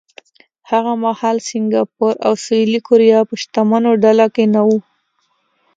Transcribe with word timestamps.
هغه 0.69 0.93
مهال 1.03 1.37
سینګاپور 1.47 2.13
او 2.25 2.33
سویلي 2.43 2.79
کوریا 2.87 3.19
په 3.29 3.33
شتمنو 3.41 3.91
ډله 4.03 4.25
کې 4.35 4.45
نه 4.53 4.61
وو. 4.67 4.79